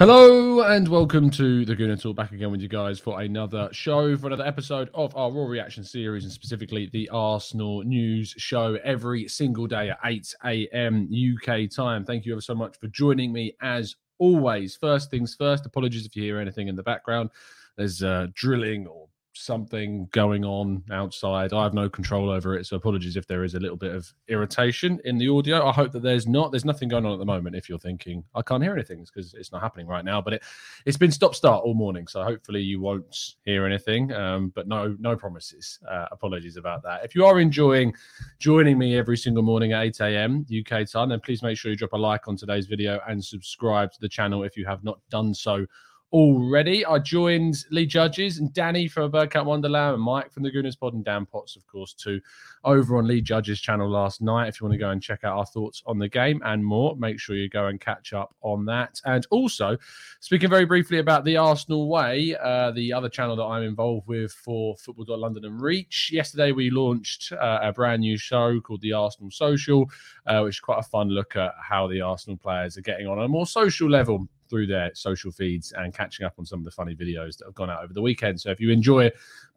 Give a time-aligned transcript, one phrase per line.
[0.00, 2.16] Hello and welcome to the Gooner Talk.
[2.16, 5.84] Back again with you guys for another show, for another episode of our Raw Reaction
[5.84, 11.06] series, and specifically the Arsenal News Show every single day at 8 a.m.
[11.12, 12.06] UK time.
[12.06, 14.74] Thank you ever so much for joining me as always.
[14.74, 17.28] First things first, apologies if you hear anything in the background.
[17.76, 21.52] There's uh, drilling or something going on outside.
[21.52, 24.12] I have no control over it, so apologies if there is a little bit of
[24.28, 25.66] irritation in the audio.
[25.66, 26.50] I hope that there's not.
[26.50, 27.56] There's nothing going on at the moment.
[27.56, 30.20] If you're thinking I can't hear anything, it's because it's not happening right now.
[30.20, 30.42] But it
[30.86, 34.12] it's been stop start all morning, so hopefully you won't hear anything.
[34.12, 35.78] Um, but no no promises.
[35.88, 37.04] Uh, apologies about that.
[37.04, 37.94] If you are enjoying
[38.38, 40.46] joining me every single morning at 8 a.m.
[40.50, 43.92] UK time, then please make sure you drop a like on today's video and subscribe
[43.92, 45.66] to the channel if you have not done so
[46.12, 46.84] already.
[46.84, 50.94] I joined Lee Judges and Danny from Birdcat Wonderland and Mike from the Gooners Pod
[50.94, 52.20] and Dan Potts, of course, too,
[52.64, 54.48] over on Lee Judges' channel last night.
[54.48, 56.96] If you want to go and check out our thoughts on the game and more,
[56.96, 59.00] make sure you go and catch up on that.
[59.04, 59.76] And also,
[60.18, 64.32] speaking very briefly about the Arsenal Way, uh, the other channel that I'm involved with
[64.32, 66.10] for Football London and Reach.
[66.12, 69.88] Yesterday, we launched uh, a brand new show called the Arsenal Social,
[70.26, 73.20] uh, which is quite a fun look at how the Arsenal players are getting on
[73.20, 76.70] a more social level through their social feeds and catching up on some of the
[76.70, 78.40] funny videos that have gone out over the weekend.
[78.40, 79.10] So if you enjoy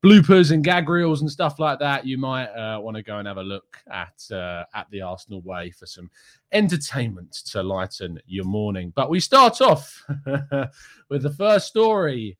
[0.03, 3.27] bloopers and gag reels and stuff like that, you might uh, want to go and
[3.27, 6.09] have a look at uh, at the Arsenal way for some
[6.51, 8.93] entertainment to lighten your morning.
[8.95, 10.05] But we start off
[11.09, 12.37] with the first story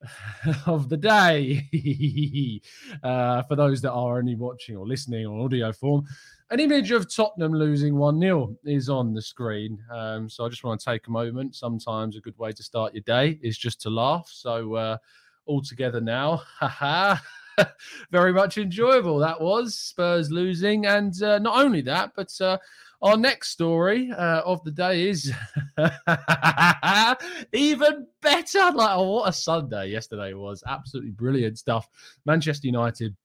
[0.66, 1.68] of the day
[3.02, 6.04] uh, for those that are only watching or listening on audio form
[6.50, 9.78] an image of Tottenham losing 1 0 is on the screen.
[9.92, 11.54] Um, so I just want to take a moment.
[11.54, 14.30] Sometimes a good way to start your day is just to laugh.
[14.32, 14.96] So, uh,
[15.44, 16.42] all together now.
[16.58, 17.16] Haha.
[18.10, 20.86] Very much enjoyable that was Spurs losing.
[20.86, 22.58] And uh, not only that, but uh,
[23.02, 25.32] our next story uh, of the day is
[27.52, 28.72] even better.
[28.74, 30.62] Like, oh, what a Sunday yesterday was.
[30.66, 31.88] Absolutely brilliant stuff.
[32.26, 33.16] Manchester United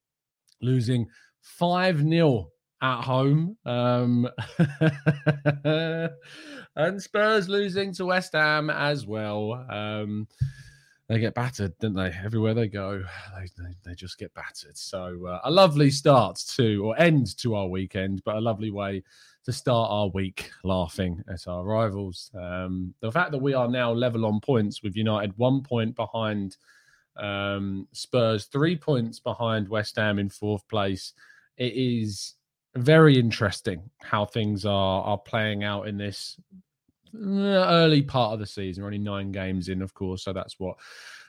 [0.62, 1.08] losing
[1.42, 2.50] 5 0
[2.82, 3.56] at home.
[3.64, 4.28] Um,
[6.76, 9.66] and Spurs losing to West Ham as well.
[9.68, 10.28] Um,
[11.08, 12.12] they get battered, don't they?
[12.24, 13.02] Everywhere they go,
[13.36, 14.76] they, they, they just get battered.
[14.76, 19.02] So uh, a lovely start to or end to our weekend, but a lovely way
[19.44, 22.30] to start our week laughing at our rivals.
[22.34, 26.56] Um, the fact that we are now level on points with United, one point behind
[27.16, 31.12] um, Spurs, three points behind West Ham in fourth place.
[31.58, 32.34] It is
[32.76, 36.40] very interesting how things are are playing out in this
[37.16, 38.82] early part of the season.
[38.82, 40.76] We're only nine games in, of course, so that's what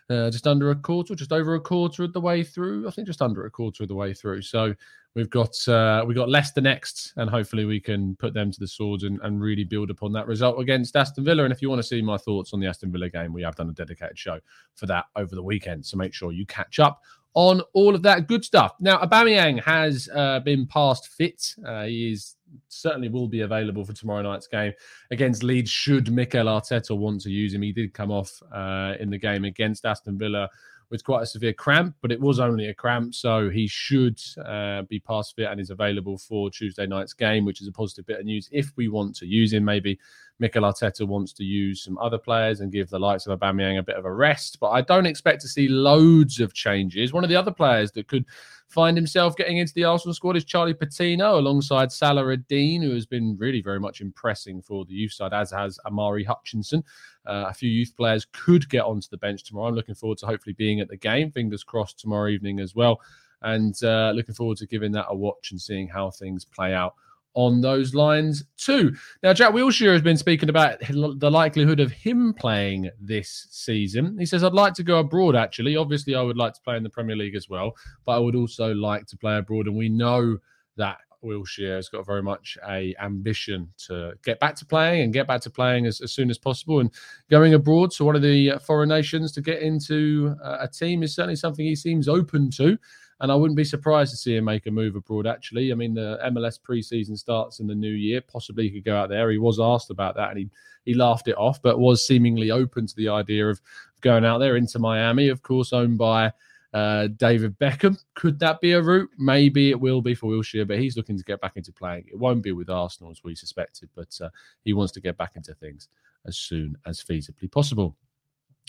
[0.09, 2.87] uh, just under a quarter, just over a quarter of the way through.
[2.87, 4.43] I think just under a quarter of the way through.
[4.43, 4.75] So
[5.15, 8.67] we've got uh, we've got Leicester next, and hopefully we can put them to the
[8.67, 11.43] swords and, and really build upon that result against Aston Villa.
[11.43, 13.55] And if you want to see my thoughts on the Aston Villa game, we have
[13.55, 14.39] done a dedicated show
[14.75, 15.85] for that over the weekend.
[15.85, 17.01] So make sure you catch up
[17.33, 18.75] on all of that good stuff.
[18.79, 21.55] Now, Aubameyang has uh, been past fit.
[21.65, 22.35] Uh, he is
[22.67, 24.73] certainly will be available for tomorrow night's game
[25.11, 25.69] against Leeds.
[25.69, 29.45] Should Mikel Arteta want to use him, he did come off uh, in the game
[29.45, 30.49] against Aston Villa
[30.89, 34.83] with quite a severe cramp, but it was only a cramp, so he should uh,
[34.83, 38.19] be past fit and is available for Tuesday night's game, which is a positive bit
[38.19, 38.47] of news.
[38.51, 39.99] If we want to use him, maybe
[40.39, 43.83] Mikel Arteta wants to use some other players and give the likes of Aubameyang a
[43.83, 47.13] bit of a rest, but I don't expect to see loads of changes.
[47.13, 48.25] One of the other players that could
[48.67, 53.37] find himself getting into the Arsenal squad is Charlie Patino alongside Salah-Eddine, who has been
[53.37, 56.83] really very much impressing for the youth side, as has Omari Hutchinson.
[57.25, 59.69] Uh, a few youth players could get onto the bench tomorrow.
[59.69, 61.31] I'm looking forward to hopefully being at the game.
[61.31, 62.99] Fingers crossed tomorrow evening as well.
[63.41, 66.95] And uh, looking forward to giving that a watch and seeing how things play out
[67.35, 68.95] on those lines too.
[69.21, 74.17] Now, Jack Wilshere has been speaking about the likelihood of him playing this season.
[74.17, 75.75] He says, I'd like to go abroad, actually.
[75.75, 77.73] Obviously, I would like to play in the Premier League as well,
[78.05, 79.67] but I would also like to play abroad.
[79.67, 80.37] And we know
[80.77, 85.27] that Wilshere has got very much a ambition to get back to playing and get
[85.27, 86.79] back to playing as, as soon as possible.
[86.79, 86.91] And
[87.29, 91.15] going abroad to one of the foreign nations to get into uh, a team is
[91.15, 92.77] certainly something he seems open to.
[93.21, 95.71] And I wouldn't be surprised to see him make a move abroad, actually.
[95.71, 98.21] I mean, the MLS preseason starts in the new year.
[98.21, 99.31] Possibly he could go out there.
[99.31, 100.50] He was asked about that and he,
[100.83, 103.62] he laughed it off, but was seemingly open to the idea of
[104.01, 106.31] going out there into Miami, of course, owned by
[106.73, 107.97] uh, David Beckham.
[108.15, 109.09] Could that be a route?
[109.17, 112.03] Maybe it will be for Wilshere, but he's looking to get back into playing.
[112.09, 114.29] It won't be with Arsenal as we suspected, but uh,
[114.65, 115.88] he wants to get back into things
[116.25, 117.95] as soon as feasibly possible.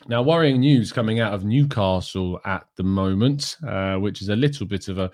[0.09, 4.67] Now, worrying news coming out of Newcastle at the moment, uh, which is a little
[4.67, 5.11] bit of a,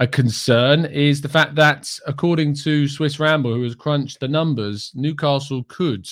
[0.00, 4.90] a concern, is the fact that, according to Swiss Ramble, who has crunched the numbers,
[4.94, 6.08] Newcastle could,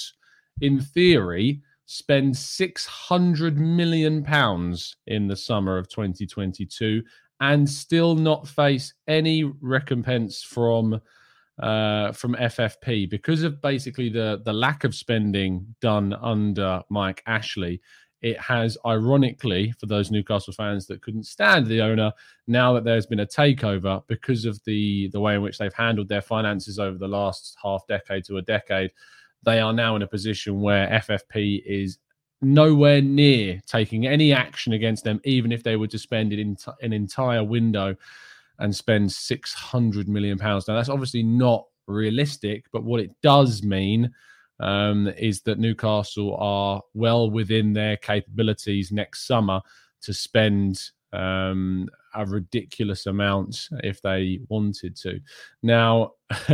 [0.61, 7.03] in theory, spend 600 million pounds in the summer of 2022
[7.41, 11.01] and still not face any recompense from
[11.59, 17.81] uh, from FFP because of basically the the lack of spending done under Mike Ashley.
[18.23, 22.13] It has, ironically, for those Newcastle fans that couldn't stand the owner,
[22.47, 26.09] now that there's been a takeover because of the the way in which they've handled
[26.09, 28.93] their finances over the last half decade to a decade,
[29.43, 31.99] they are now in a position where FFP is
[32.41, 36.57] nowhere near taking any action against them, even if they were to spend it in
[36.81, 37.97] an entire window
[38.59, 40.69] and spend 600 million pounds.
[40.69, 44.11] Now, that's obviously not realistic, but what it does mean
[44.61, 49.61] um, is that Newcastle are well within their capabilities next summer
[50.03, 50.81] to spend
[51.13, 55.21] um, a ridiculous amount if they wanted to.
[55.63, 56.13] Now,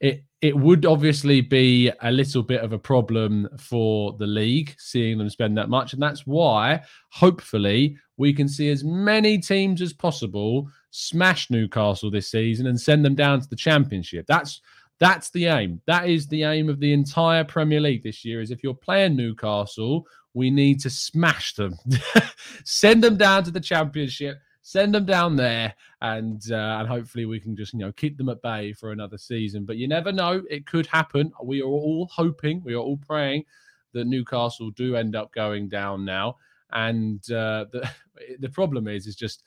[0.00, 5.18] it it would obviously be a little bit of a problem for the league seeing
[5.18, 9.92] them spend that much, and that's why hopefully we can see as many teams as
[9.92, 14.26] possible smash Newcastle this season and send them down to the Championship.
[14.28, 14.60] That's
[15.00, 15.80] that's the aim.
[15.86, 18.40] That is the aim of the entire Premier League this year.
[18.40, 21.76] Is if you're playing Newcastle, we need to smash them,
[22.64, 27.40] send them down to the Championship, send them down there, and uh, and hopefully we
[27.40, 29.64] can just you know keep them at bay for another season.
[29.64, 31.32] But you never know; it could happen.
[31.42, 33.46] We are all hoping, we are all praying
[33.94, 36.36] that Newcastle do end up going down now.
[36.74, 37.88] And uh, the
[38.40, 39.44] the problem is, is just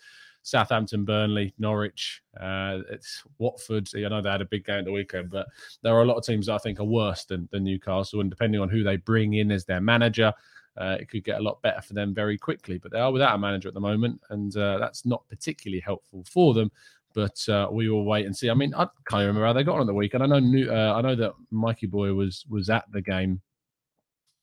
[0.47, 3.89] Southampton, Burnley, Norwich, uh, it's Watford.
[3.93, 5.45] I know they had a big game at the weekend, but
[5.83, 8.21] there are a lot of teams that I think are worse than, than Newcastle.
[8.21, 10.33] And depending on who they bring in as their manager,
[10.77, 12.77] uh, it could get a lot better for them very quickly.
[12.77, 16.23] But they are without a manager at the moment, and uh, that's not particularly helpful
[16.25, 16.71] for them.
[17.13, 18.49] But uh, we will wait and see.
[18.49, 20.23] I mean, I can't remember how they got on the weekend.
[20.23, 23.41] I know, New, uh, I know that Mikey Boy was was at the game.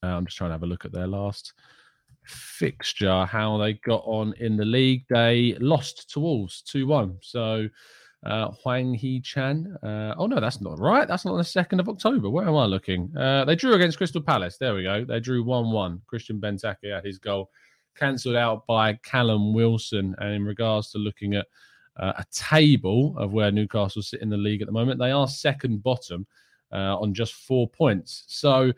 [0.02, 1.54] Uh, I'm just trying to have a look at their last
[2.24, 5.04] fixture, how they got on in the league.
[5.08, 7.18] They lost to Wolves 2 1.
[7.20, 7.68] So,
[8.24, 9.76] uh, Hwang Hee Chan.
[9.82, 11.06] Uh, oh, no, that's not right.
[11.06, 12.30] That's not the 2nd of October.
[12.30, 13.14] Where am I looking?
[13.16, 14.56] Uh, they drew against Crystal Palace.
[14.56, 15.04] There we go.
[15.04, 16.02] They drew 1 1.
[16.06, 17.50] Christian Benteke had his goal
[17.96, 20.14] cancelled out by Callum Wilson.
[20.18, 21.46] And in regards to looking at
[21.98, 25.28] uh, a table of where Newcastle sit in the league at the moment, they are
[25.28, 26.26] second bottom
[26.72, 28.24] uh, on just four points.
[28.26, 28.72] So,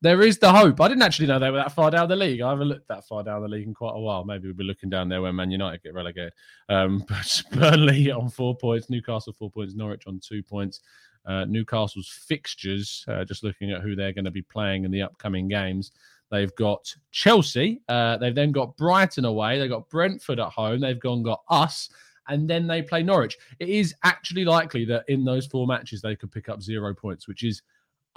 [0.00, 0.80] there is the hope.
[0.80, 2.40] I didn't actually know they were that far down the league.
[2.40, 4.24] I haven't looked that far down the league in quite a while.
[4.24, 6.32] Maybe we'll be looking down there when Man United get relegated.
[6.68, 10.80] Um, but Burnley on four points, Newcastle four points, Norwich on two points.
[11.26, 15.02] Uh, Newcastle's fixtures, uh, just looking at who they're going to be playing in the
[15.02, 15.92] upcoming games.
[16.30, 17.80] They've got Chelsea.
[17.88, 19.58] Uh, they've then got Brighton away.
[19.58, 20.80] They've got Brentford at home.
[20.80, 21.88] They've gone got us,
[22.28, 23.36] and then they play Norwich.
[23.58, 27.26] It is actually likely that in those four matches they could pick up zero points,
[27.26, 27.62] which is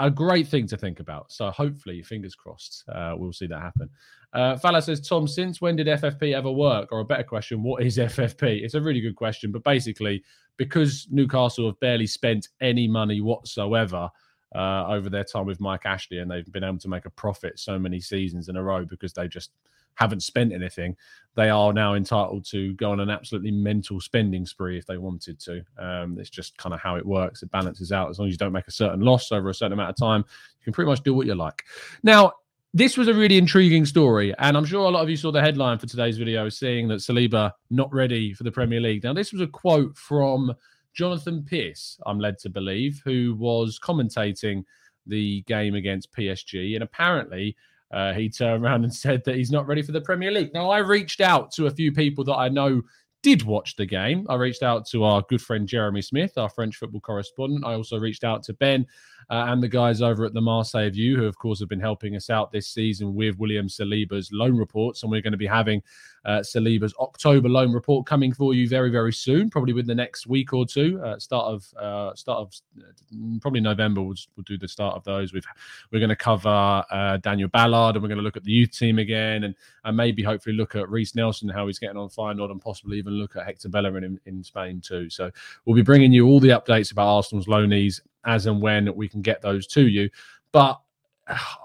[0.01, 1.31] a great thing to think about.
[1.31, 3.89] So hopefully, fingers crossed, uh, we'll see that happen.
[4.33, 6.91] Uh, Fala says, Tom, since when did FFP ever work?
[6.91, 8.63] Or a better question, what is FFP?
[8.63, 10.23] It's a really good question, but basically,
[10.57, 14.09] because Newcastle have barely spent any money whatsoever
[14.55, 17.59] uh, over their time with Mike Ashley, and they've been able to make a profit
[17.59, 19.51] so many seasons in a row because they just
[19.95, 20.95] haven't spent anything,
[21.35, 25.39] they are now entitled to go on an absolutely mental spending spree if they wanted
[25.39, 25.63] to.
[25.77, 27.41] Um, it's just kind of how it works.
[27.41, 28.09] It balances out.
[28.09, 30.25] As long as you don't make a certain loss over a certain amount of time,
[30.59, 31.63] you can pretty much do what you like.
[32.03, 32.33] Now,
[32.73, 35.41] this was a really intriguing story, and I'm sure a lot of you saw the
[35.41, 39.03] headline for today's video, seeing that Saliba not ready for the Premier League.
[39.03, 40.53] Now, this was a quote from
[40.93, 44.63] Jonathan Pearce, I'm led to believe, who was commentating
[45.05, 47.57] the game against PSG, and apparently
[47.93, 50.53] uh, he turned around and said that he's not ready for the Premier League.
[50.53, 52.81] Now, I reached out to a few people that I know
[53.23, 54.25] did watch the game.
[54.29, 57.65] I reached out to our good friend Jeremy Smith, our French football correspondent.
[57.65, 58.85] I also reached out to Ben
[59.31, 62.17] uh, and the guys over at the Marseille View, who, of course, have been helping
[62.17, 65.03] us out this season with William Saliba's loan reports.
[65.03, 65.81] And we're going to be having
[66.25, 70.27] uh, Saliba's October loan report coming for you very, very soon, probably within the next
[70.27, 71.01] week or two.
[71.01, 74.01] Uh, start of uh, start of uh, probably November.
[74.01, 75.31] We'll, we'll do the start of those.
[75.31, 75.45] We've
[75.91, 78.77] we're going to cover uh, Daniel Ballard, and we're going to look at the youth
[78.77, 82.51] team again, and and maybe hopefully look at Reiss Nelson, how he's getting on Feyenoord,
[82.51, 85.09] and possibly even look at Hector Bellerin in, in Spain too.
[85.09, 85.31] So
[85.63, 89.21] we'll be bringing you all the updates about Arsenal's loanees as and when we can
[89.21, 90.09] get those to you.
[90.51, 90.79] But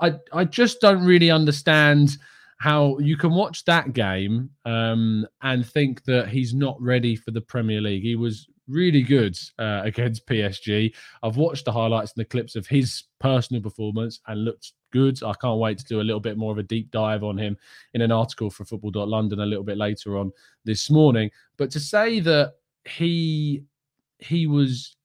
[0.01, 2.17] I I just don't really understand
[2.59, 7.41] how you can watch that game um, and think that he's not ready for the
[7.41, 8.03] Premier League.
[8.03, 10.95] He was really good uh, against PSG.
[11.23, 15.23] I've watched the highlights and the clips of his personal performance and looked good.
[15.23, 17.57] I can't wait to do a little bit more of a deep dive on him
[17.95, 20.33] in an article for Football.London a little bit later on
[20.65, 21.31] this morning.
[21.57, 23.65] But to say that he
[24.19, 24.96] he was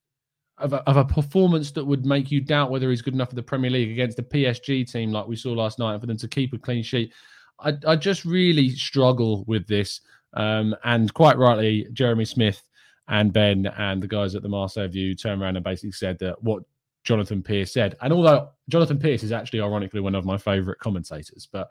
[0.62, 3.34] of a, of a performance that would make you doubt whether he's good enough for
[3.34, 6.28] the Premier League against the PSG team like we saw last night, for them to
[6.28, 7.12] keep a clean sheet.
[7.60, 10.00] I, I just really struggle with this.
[10.34, 12.62] Um, and quite rightly, Jeremy Smith
[13.08, 16.42] and Ben and the guys at the Marseille View turned around and basically said that
[16.42, 16.62] what
[17.04, 17.96] Jonathan Pearce said.
[18.00, 21.68] And although Jonathan Pearce is actually ironically one of my favorite commentators, but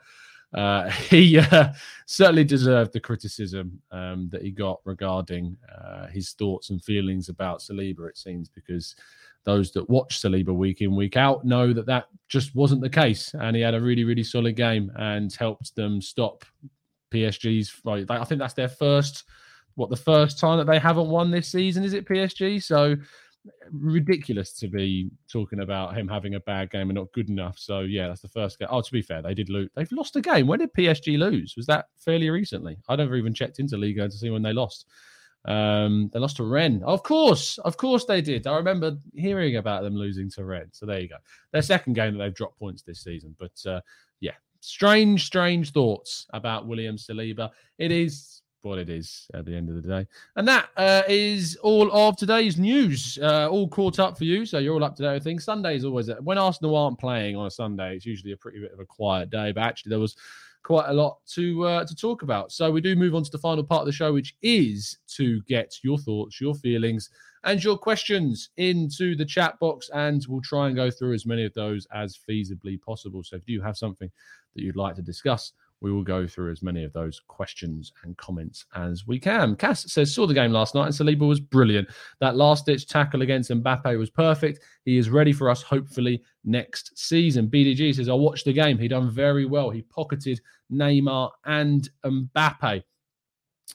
[0.53, 1.69] uh, he uh,
[2.05, 7.59] certainly deserved the criticism um, that he got regarding uh, his thoughts and feelings about
[7.59, 8.95] Saliba, it seems, because
[9.43, 13.33] those that watch Saliba week in, week out know that that just wasn't the case.
[13.33, 16.45] And he had a really, really solid game and helped them stop
[17.11, 17.73] PSG's.
[18.09, 19.23] I think that's their first,
[19.75, 22.61] what, the first time that they haven't won this season, is it PSG?
[22.61, 22.95] So
[23.71, 27.57] ridiculous to be talking about him having a bad game and not good enough.
[27.57, 28.67] So yeah, that's the first game.
[28.71, 29.69] Oh, to be fair, they did lose.
[29.75, 30.47] They've lost a game.
[30.47, 31.55] When did PSG lose?
[31.57, 32.77] Was that fairly recently?
[32.87, 34.85] I never even checked into Liga to see when they lost.
[35.45, 36.83] Um, they lost to Rennes.
[36.83, 38.45] Of course, of course they did.
[38.45, 40.77] I remember hearing about them losing to Rennes.
[40.77, 41.17] So there you go.
[41.51, 43.35] Their second game that they've dropped points this season.
[43.39, 43.81] But uh,
[44.19, 47.49] yeah, strange, strange thoughts about William Saliba.
[47.79, 50.07] It is what it is at the end of the day.
[50.35, 53.17] And that uh, is all of today's news.
[53.21, 55.43] Uh, all caught up for you, so you're all up to date with things.
[55.43, 57.95] Sunday is always when Arsenal aren't playing on a Sunday.
[57.95, 60.15] It's usually a pretty bit of a quiet day, but actually there was
[60.63, 62.51] quite a lot to uh, to talk about.
[62.51, 65.41] So we do move on to the final part of the show, which is to
[65.43, 67.09] get your thoughts, your feelings,
[67.43, 71.45] and your questions into the chat box, and we'll try and go through as many
[71.45, 73.23] of those as feasibly possible.
[73.23, 74.11] So if you have something
[74.55, 78.15] that you'd like to discuss, we will go through as many of those questions and
[78.17, 79.55] comments as we can.
[79.55, 81.89] Cass says, saw the game last night and Saliba was brilliant.
[82.19, 84.63] That last ditch tackle against Mbappe was perfect.
[84.85, 87.47] He is ready for us, hopefully, next season.
[87.47, 88.77] BDG says, I watched the game.
[88.77, 89.71] He done very well.
[89.71, 90.39] He pocketed
[90.71, 92.83] Neymar and Mbappe.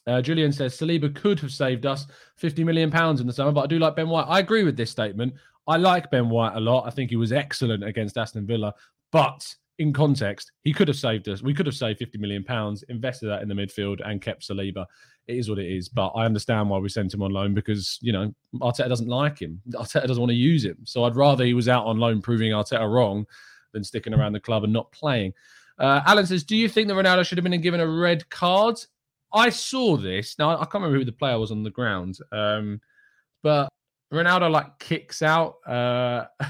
[0.07, 3.63] Uh, Julian says, Saliba could have saved us 50 million pounds in the summer, but
[3.63, 4.27] I do like Ben White.
[4.29, 5.35] I agree with this statement.
[5.67, 6.87] I like Ben White a lot.
[6.87, 8.73] I think he was excellent against Aston Villa,
[9.11, 11.43] but in context, he could have saved us.
[11.43, 14.87] We could have saved 50 million pounds, invested that in the midfield, and kept Saliba.
[15.27, 15.89] It is what it is.
[15.89, 19.39] But I understand why we sent him on loan because, you know, Arteta doesn't like
[19.39, 19.61] him.
[19.73, 20.79] Arteta doesn't want to use him.
[20.85, 23.27] So I'd rather he was out on loan proving Arteta wrong
[23.73, 25.35] than sticking around the club and not playing.
[25.79, 28.79] Uh, Alan says, Do you think that Ronaldo should have been given a red card?
[29.33, 30.39] I saw this.
[30.39, 32.81] Now, I can't remember who the player was on the ground, um,
[33.43, 33.69] but
[34.13, 35.57] Ronaldo like kicks out.
[35.67, 36.27] Uh,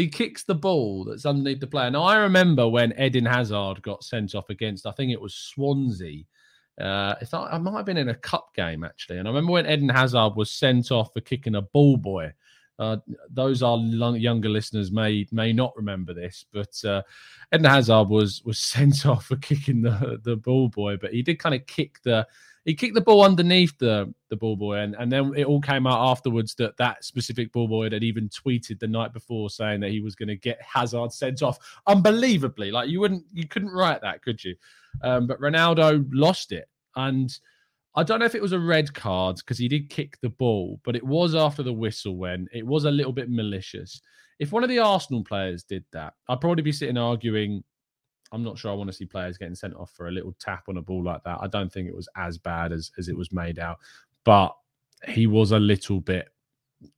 [0.00, 1.90] he kicks the ball that's underneath the player.
[1.90, 6.24] Now I remember when Eden Hazard got sent off against, I think it was Swansea.
[6.80, 9.90] Uh, I might have been in a cup game actually, and I remember when Eden
[9.90, 12.32] Hazard was sent off for kicking a ball boy.
[12.78, 12.96] Uh,
[13.28, 17.02] those are younger listeners may may not remember this, but uh,
[17.52, 21.38] Eden Hazard was was sent off for kicking the the ball boy, but he did
[21.38, 22.26] kind of kick the
[22.64, 25.86] he kicked the ball underneath the the ball boy, and, and then it all came
[25.86, 29.90] out afterwards that that specific ball boy had even tweeted the night before saying that
[29.90, 31.58] he was going to get Hazard sent off.
[31.86, 34.54] Unbelievably, like you wouldn't, you couldn't write that, could you?
[35.02, 37.36] Um, but Ronaldo lost it, and
[37.96, 40.80] I don't know if it was a red card because he did kick the ball,
[40.84, 44.00] but it was after the whistle when it was a little bit malicious.
[44.38, 47.64] If one of the Arsenal players did that, I'd probably be sitting arguing
[48.32, 50.64] I'm not sure I want to see players getting sent off for a little tap
[50.68, 51.38] on a ball like that.
[51.40, 53.78] I don't think it was as bad as as it was made out,
[54.24, 54.56] but
[55.08, 56.28] he was a little bit.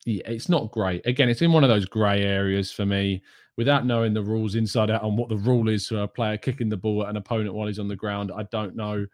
[0.07, 1.07] It's not great.
[1.07, 3.23] Again, it's in one of those grey areas for me.
[3.57, 6.71] Without knowing the rules inside out on what the rule is for a player kicking
[6.71, 9.05] the ball at an opponent while he's on the ground, I don't know.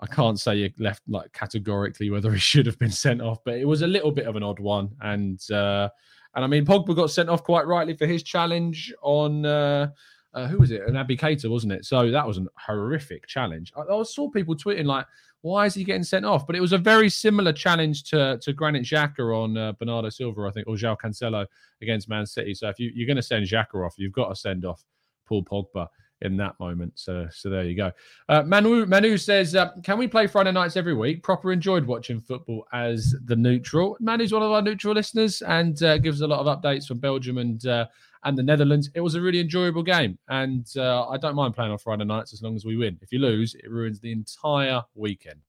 [0.00, 3.54] I can't say you left like categorically whether he should have been sent off, but
[3.54, 4.90] it was a little bit of an odd one.
[5.00, 5.88] And uh,
[6.34, 9.90] and I mean, Pogba got sent off quite rightly for his challenge on uh,
[10.34, 10.82] uh, who was it?
[10.86, 11.84] An Keita, wasn't it?
[11.84, 13.72] So that was a horrific challenge.
[13.76, 15.06] I, I, saw people tweeting like,
[15.42, 18.52] "Why is he getting sent off?" But it was a very similar challenge to to
[18.52, 21.46] Granit Xhaka on uh, Bernardo Silva, I think, or João Cancelo
[21.82, 22.54] against Man City.
[22.54, 24.84] So if you, you're going to send Xhaka off, you've got to send off
[25.26, 25.88] Paul Pogba
[26.24, 26.92] in that moment.
[26.96, 27.92] So, so there you go.
[28.28, 32.20] Uh, Manu Manu says, uh, "Can we play Friday nights every week?" Proper enjoyed watching
[32.20, 33.96] football as the neutral.
[34.00, 37.38] Manu's one of our neutral listeners and uh, gives a lot of updates from Belgium
[37.38, 37.86] and uh,
[38.24, 38.90] and the Netherlands.
[38.94, 42.32] It was a really enjoyable game, and uh, I don't mind playing on Friday nights
[42.32, 42.98] as long as we win.
[43.02, 45.40] If you lose, it ruins the entire weekend.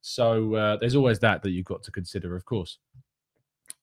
[0.00, 2.78] So uh, there's always that that you've got to consider, of course.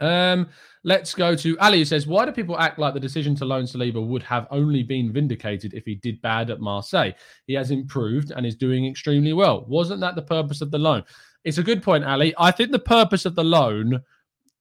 [0.02, 0.50] Um,
[0.84, 3.66] let's go to Ali who says, Why do people act like the decision to loan
[3.66, 7.12] Saliba would have only been vindicated if he did bad at Marseille?
[7.46, 9.66] He has improved and is doing extremely well.
[9.68, 11.04] Wasn't that the purpose of the loan?
[11.44, 12.34] It's a good point, Ali.
[12.38, 14.02] I think the purpose of the loan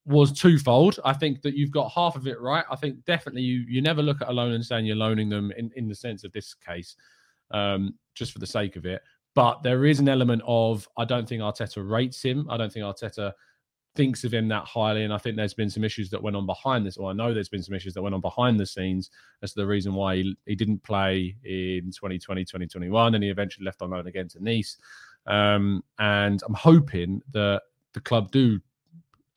[0.07, 0.99] was twofold.
[1.05, 2.65] I think that you've got half of it right.
[2.71, 5.53] I think definitely you you never look at a loan and saying you're loaning them
[5.57, 6.97] in, in the sense of this case,
[7.51, 9.03] um, just for the sake of it.
[9.35, 12.47] But there is an element of I don't think Arteta rates him.
[12.51, 13.33] I don't think Arteta
[13.95, 15.05] thinks of him that highly.
[15.05, 17.35] And I think there's been some issues that went on behind this, or I know
[17.35, 19.11] there's been some issues that went on behind the scenes
[19.43, 23.65] as to the reason why he, he didn't play in 2020, 2021, and he eventually
[23.65, 24.77] left on loan again to Nice.
[25.27, 28.61] Um, and I'm hoping that the club do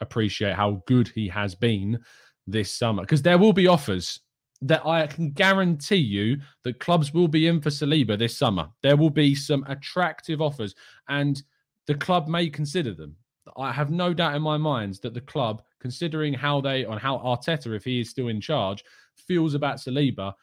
[0.03, 1.99] appreciate how good he has been
[2.45, 4.19] this summer because there will be offers
[4.63, 8.69] that I can guarantee you that clubs will be in for Saliba this summer.
[8.81, 10.73] There will be some attractive offers,
[11.09, 11.41] and
[11.85, 13.15] the club may consider them.
[13.57, 17.17] I have no doubt in my mind that the club, considering how they on how
[17.17, 20.33] Arteta, if he is still in charge, feels about Saliba,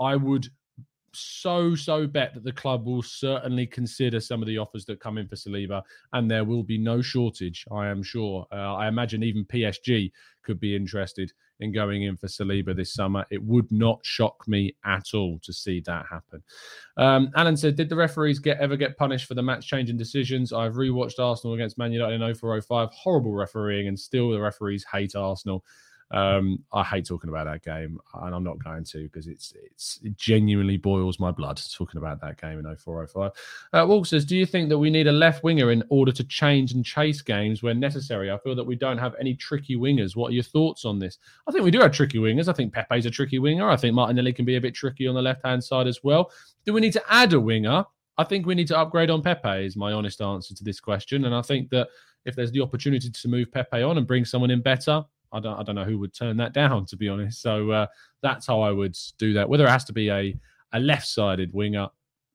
[0.00, 0.48] I would
[1.18, 5.18] so so bet that the club will certainly consider some of the offers that come
[5.18, 7.64] in for Saliba, and there will be no shortage.
[7.72, 8.46] I am sure.
[8.52, 13.24] Uh, I imagine even PSG could be interested in going in for Saliba this summer.
[13.30, 16.42] It would not shock me at all to see that happen.
[16.96, 20.52] Um, Alan said, "Did the referees get ever get punished for the match changing decisions?
[20.52, 22.90] I've rewatched Arsenal against Man United in 0405.
[22.92, 25.64] Horrible refereeing, and still the referees hate Arsenal."
[26.12, 29.98] Um, I hate talking about that game, and I'm not going to because it's it's
[30.04, 33.32] it genuinely boils my blood talking about that game in 0405.
[33.72, 36.22] Uh, Walk says, "Do you think that we need a left winger in order to
[36.22, 38.30] change and chase games when necessary?
[38.30, 40.14] I feel that we don't have any tricky wingers.
[40.14, 41.18] What are your thoughts on this?
[41.48, 42.48] I think we do have tricky wingers.
[42.48, 43.68] I think Pepe's a tricky winger.
[43.68, 46.30] I think Martinelli can be a bit tricky on the left hand side as well.
[46.64, 47.84] Do we need to add a winger?
[48.16, 49.66] I think we need to upgrade on Pepe.
[49.66, 51.88] Is my honest answer to this question, and I think that."
[52.24, 55.04] If there's the opportunity to move Pepe on and bring someone in better,
[55.36, 57.42] I don't I don't know who would turn that down to be honest.
[57.42, 57.86] So uh,
[58.22, 59.48] that's how I would do that.
[59.48, 60.36] Whether it has to be a
[60.72, 61.88] a left sided winger,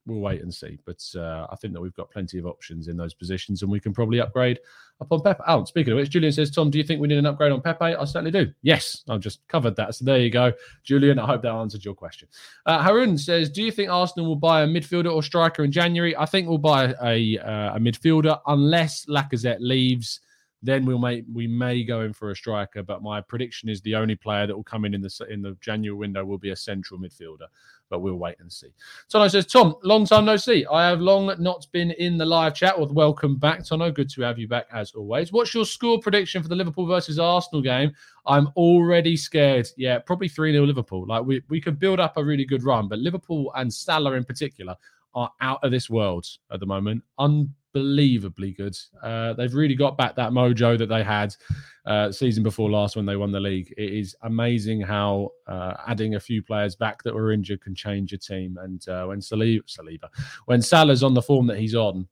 [0.06, 0.80] we'll wait and see.
[0.86, 3.80] But uh, I think that we've got plenty of options in those positions, and we
[3.80, 4.60] can probably upgrade
[5.00, 5.42] upon Pepe.
[5.48, 7.62] Oh, speaking of which, Julian says, Tom, do you think we need an upgrade on
[7.62, 7.84] Pepe?
[7.84, 8.52] I certainly do.
[8.62, 9.96] Yes, I've just covered that.
[9.96, 11.20] So there you go, Julian.
[11.20, 12.28] I hope that answered your question.
[12.66, 16.16] Uh, Harun says, do you think Arsenal will buy a midfielder or striker in January?
[16.16, 20.20] I think we'll buy a uh, a midfielder unless Lacazette leaves
[20.64, 22.84] then we'll make we may go in for a striker.
[22.84, 25.58] But my prediction is the only player that will come in in the in the
[25.62, 27.48] January window will be a central midfielder.
[27.90, 28.70] But we'll wait and see.
[29.10, 30.66] Tono says, Tom, long time no see.
[30.68, 32.78] I have long not been in the live chat.
[32.78, 33.92] Well, welcome back, Tono.
[33.92, 35.34] Good to have you back as always.
[35.34, 37.92] What's your score prediction for the Liverpool versus Arsenal game?
[38.26, 39.68] I'm already scared.
[39.76, 41.06] Yeah, probably 3 0 Liverpool.
[41.06, 44.24] Like we, we could build up a really good run, but Liverpool and Salah in
[44.24, 44.76] particular
[45.14, 47.04] are out of this world at the moment.
[47.18, 48.78] Un- unbelievably good.
[49.02, 51.36] Uh, they've really got back that mojo that they had
[51.86, 53.74] uh, season before last when they won the league.
[53.78, 58.12] It is amazing how uh, adding a few players back that were injured can change
[58.12, 58.58] your team.
[58.62, 60.10] And uh, when Saliba, Saliba,
[60.46, 62.08] when Salah's on the form that he's on,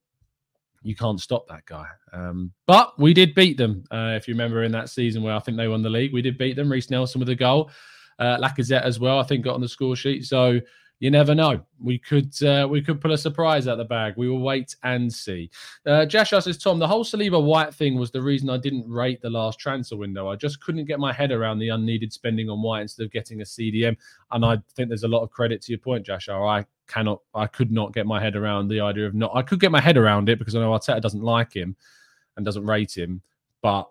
[0.81, 1.87] you can't stop that guy.
[2.13, 3.83] Um, but we did beat them.
[3.91, 6.21] Uh, if you remember in that season where I think they won the league, we
[6.21, 6.71] did beat them.
[6.71, 7.69] Reiss Nelson with a goal.
[8.17, 10.25] Uh, Lacazette as well, I think, got on the score sheet.
[10.25, 10.59] So
[10.99, 11.61] you never know.
[11.81, 14.15] We could uh, we could pull a surprise out the bag.
[14.17, 15.49] We will wait and see.
[15.85, 19.21] Uh, Josh says, Tom, the whole Saliba White thing was the reason I didn't rate
[19.21, 20.29] the last transfer window.
[20.29, 23.39] I just couldn't get my head around the unneeded spending on White instead of getting
[23.39, 23.95] a CDM.
[24.31, 26.27] And I think there's a lot of credit to your point, Josh.
[26.27, 29.31] I cannot, I could not get my head around the idea of not.
[29.33, 31.77] I could get my head around it because I know Arteta doesn't like him
[32.35, 33.21] and doesn't rate him,
[33.61, 33.89] but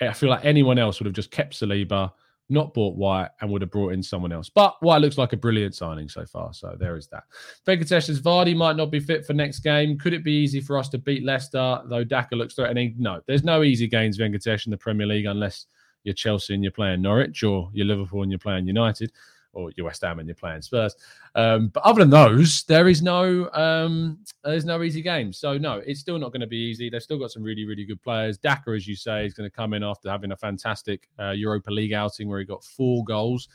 [0.00, 2.12] I feel like anyone else would have just kept Saliba
[2.48, 4.48] not bought White and would have brought in someone else.
[4.48, 6.52] But White looks like a brilliant signing so far.
[6.54, 7.24] So there is that.
[7.66, 9.98] Venkatesh says Vardy might not be fit for next game.
[9.98, 12.94] Could it be easy for us to beat Leicester, though Daka looks threatening?
[12.98, 15.66] No, there's no easy games, Venkatesh, in the Premier League unless
[16.04, 19.10] you're Chelsea and you're playing Norwich or you're Liverpool and you're playing United
[19.56, 20.94] or you're West Ham and you're playing Spurs.
[21.34, 25.32] Um, but other than those, there is no um, there's no easy game.
[25.32, 26.90] So no, it's still not going to be easy.
[26.90, 28.38] They've still got some really really good players.
[28.38, 31.70] Daka, as you say, is going to come in after having a fantastic uh, Europa
[31.70, 33.48] League outing where he got four goals.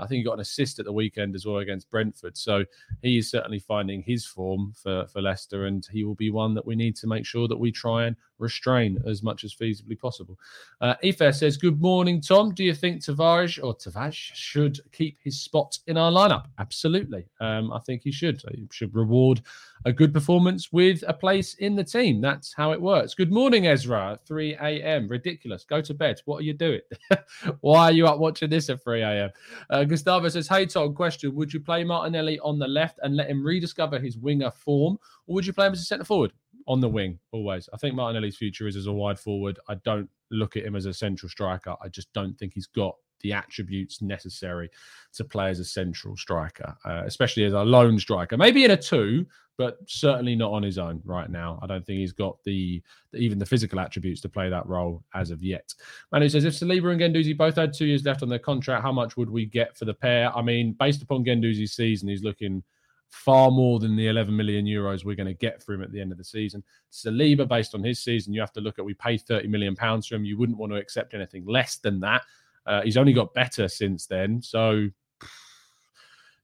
[0.00, 2.36] I think he got an assist at the weekend as well against Brentford.
[2.36, 2.64] So
[3.02, 6.66] he is certainly finding his form for, for Leicester, and he will be one that
[6.66, 10.38] we need to make sure that we try and restrain as much as feasibly possible.
[10.80, 12.52] Uh, Ife says, Good morning, Tom.
[12.52, 16.46] Do you think Tavares or Tavares should keep his spot in our lineup?
[16.58, 17.26] Absolutely.
[17.40, 18.42] Um, I think he should.
[18.54, 19.42] He should reward
[19.86, 22.20] a good performance with a place in the team.
[22.20, 23.14] That's how it works.
[23.14, 24.18] Good morning, Ezra.
[24.26, 25.06] 3 a.m.
[25.06, 25.64] Ridiculous.
[25.64, 26.20] Go to bed.
[26.24, 26.80] What are you doing?
[27.60, 29.30] Why are you up watching this at 3 a.m.?
[29.70, 33.30] Uh, Gustavo says, Hey, Tom, question Would you play Martinelli on the left and let
[33.30, 36.32] him rediscover his winger form, or would you play him as a centre forward?
[36.66, 37.68] On the wing, always.
[37.72, 39.60] I think Martinelli's future is as a wide forward.
[39.68, 41.76] I don't look at him as a central striker.
[41.80, 42.96] I just don't think he's got
[43.26, 44.70] the attributes necessary
[45.14, 48.36] to play as a central striker, uh, especially as a lone striker.
[48.36, 49.26] Maybe in a two,
[49.58, 51.58] but certainly not on his own right now.
[51.60, 52.80] I don't think he's got the
[53.14, 55.74] even the physical attributes to play that role as of yet.
[56.12, 58.92] Manu says if Saliba and Guendouzi both had two years left on their contract, how
[58.92, 60.36] much would we get for the pair?
[60.36, 62.62] I mean, based upon Guendouzi's season, he's looking
[63.08, 66.00] far more than the 11 million euros we're going to get for him at the
[66.00, 66.62] end of the season.
[66.92, 70.06] Saliba, based on his season, you have to look at we pay 30 million pounds
[70.06, 70.24] for him.
[70.24, 72.22] You wouldn't want to accept anything less than that.
[72.66, 74.42] Uh, he's only got better since then.
[74.42, 74.88] So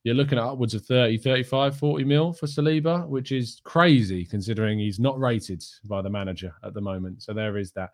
[0.05, 4.79] you're looking at upwards of 30, 35, 40 mil for Saliba, which is crazy considering
[4.79, 7.23] he's not rated by the manager at the moment.
[7.23, 7.91] So there is that.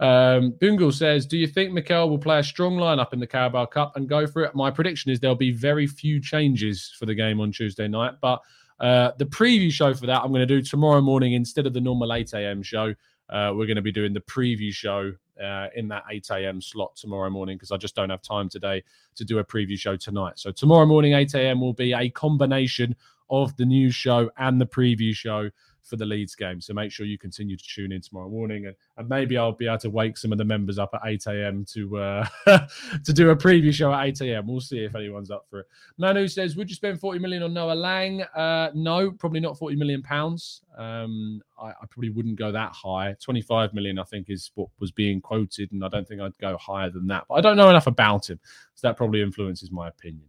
[0.00, 3.66] Um, Bungle says, Do you think Mikel will play a strong lineup in the Carabao
[3.66, 4.54] Cup and go for it?
[4.54, 8.14] My prediction is there'll be very few changes for the game on Tuesday night.
[8.20, 8.40] But
[8.78, 11.80] uh, the preview show for that, I'm going to do tomorrow morning instead of the
[11.80, 12.62] normal 8 a.m.
[12.62, 12.94] show.
[13.28, 15.12] Uh, we're going to be doing the preview show
[15.42, 16.60] uh, in that 8 a.m.
[16.60, 18.82] slot tomorrow morning because I just don't have time today
[19.16, 20.38] to do a preview show tonight.
[20.38, 21.60] So tomorrow morning, 8 a.m.
[21.60, 22.96] will be a combination
[23.30, 25.50] of the news show and the preview show
[25.82, 26.60] for the Leeds game.
[26.60, 29.66] So make sure you continue to tune in tomorrow morning, and, and maybe I'll be
[29.66, 31.64] able to wake some of the members up at 8 a.m.
[31.72, 32.26] to uh,
[33.04, 34.46] to do a preview show at 8 a.m.
[34.46, 35.66] We'll see if anyone's up for it.
[35.96, 39.76] Manu says, "Would you spend 40 million on Noah Lang?" Uh, no, probably not 40
[39.76, 40.62] million pounds.
[40.76, 43.16] Um, I, I, probably wouldn't go that high.
[43.20, 46.56] 25 million, I think, is what was being quoted, and I don't think I'd go
[46.56, 47.24] higher than that.
[47.28, 48.38] But I don't know enough about him,
[48.74, 50.27] so that probably influences my opinion.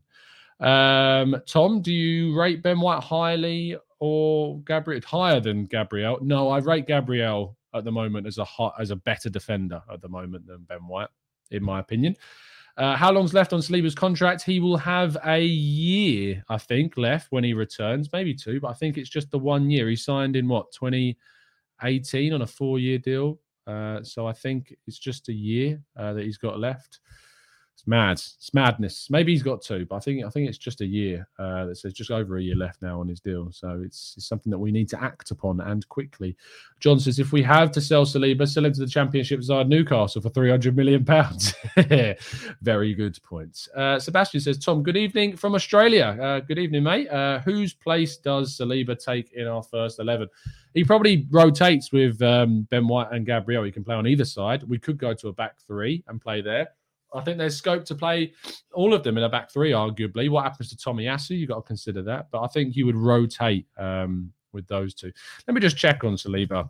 [0.59, 6.19] Um, Tom, do you rate Ben White highly or Gabriel higher than Gabriel?
[6.21, 10.01] No, I rate Gabriel at the moment as a hot, as a better defender at
[10.01, 11.09] the moment than Ben White,
[11.51, 12.15] in my opinion.
[12.77, 14.41] Uh, how long's left on Saliba's contract?
[14.41, 18.73] He will have a year, I think, left when he returns, maybe two, but I
[18.73, 19.89] think it's just the one year.
[19.89, 25.27] He signed in what 2018 on a four-year deal, uh, so I think it's just
[25.27, 27.01] a year uh, that he's got left.
[27.79, 28.17] It's mad.
[28.17, 29.07] It's madness.
[29.09, 31.25] Maybe he's got two, but I think I think it's just a year.
[31.39, 33.49] Uh, that says just over a year left now on his deal.
[33.53, 36.35] So it's, it's something that we need to act upon and quickly.
[36.81, 40.21] John says if we have to sell Saliba, sell him to the Championship side Newcastle
[40.21, 41.55] for three hundred million pounds.
[42.61, 43.69] Very good points.
[43.73, 46.17] Uh, Sebastian says, Tom, good evening from Australia.
[46.21, 47.07] Uh, good evening, mate.
[47.07, 50.27] Uh, whose place does Saliba take in our first eleven?
[50.73, 53.63] He probably rotates with um, Ben White and Gabriel.
[53.63, 54.63] He can play on either side.
[54.63, 56.71] We could go to a back three and play there.
[57.13, 58.33] I think there's scope to play
[58.73, 60.29] all of them in a back three, arguably.
[60.29, 61.37] What happens to Tomiyasu?
[61.37, 62.27] You've got to consider that.
[62.31, 65.11] But I think you would rotate um, with those two.
[65.47, 66.69] Let me just check on Saliba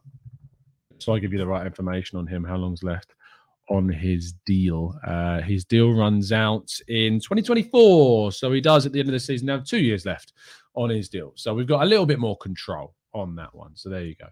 [1.02, 3.15] so I give you the right information on him, how long's left
[3.69, 4.99] on his deal.
[5.06, 8.32] Uh, his deal runs out in 2024.
[8.32, 10.34] So he does at the end of the season have two years left
[10.75, 11.34] on his deal.
[11.36, 13.75] So we've got a little bit more control on that one.
[13.75, 14.27] So there you go.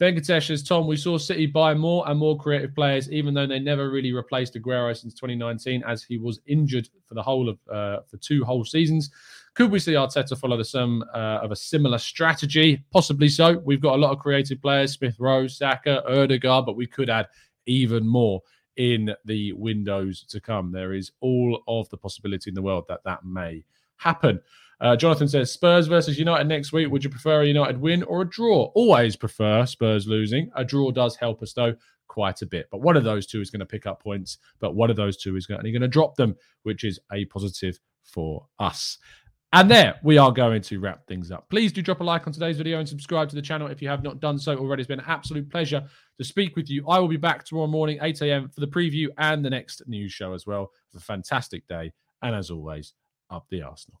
[0.00, 3.58] Venkatesh says, Tom, we saw City buy more and more creative players, even though they
[3.58, 8.00] never really replaced Aguero since 2019, as he was injured for the whole of uh,
[8.08, 9.10] for two whole seasons.
[9.54, 12.84] Could we see Arteta follow the sum uh, of a similar strategy?
[12.92, 13.58] Possibly so.
[13.58, 17.26] We've got a lot of creative players: Smith Rowe, Saka, Odegaard, but we could add
[17.66, 18.40] even more
[18.76, 20.70] in the windows to come.
[20.70, 23.64] There is all of the possibility in the world that that may
[23.96, 24.40] happen.
[24.80, 26.90] Uh, Jonathan says Spurs versus United next week.
[26.90, 28.70] Would you prefer a United win or a draw?
[28.74, 30.50] Always prefer Spurs losing.
[30.54, 31.74] A draw does help us though
[32.06, 32.68] quite a bit.
[32.70, 35.16] But one of those two is going to pick up points, but one of those
[35.16, 38.98] two is only going to drop them, which is a positive for us.
[39.52, 41.48] And there we are going to wrap things up.
[41.48, 43.88] Please do drop a like on today's video and subscribe to the channel if you
[43.88, 44.82] have not done so already.
[44.82, 45.82] It's been an absolute pleasure
[46.18, 46.86] to speak with you.
[46.86, 50.12] I will be back tomorrow morning, 8 a.m., for the preview and the next news
[50.12, 50.72] show as well.
[50.92, 51.92] Have a fantastic day.
[52.20, 52.92] And as always,
[53.30, 54.00] up the Arsenal.